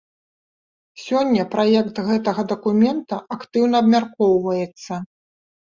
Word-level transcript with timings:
Сёння 1.01 1.43
праект 1.55 1.95
гэтага 2.09 2.41
дакумента 2.53 3.15
актыўна 3.39 3.75
абмяркоўваецца. 3.85 4.93